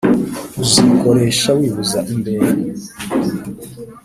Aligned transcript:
uzikoresha 0.63 1.49
wibuza 1.59 1.99
imbehe! 2.13 2.49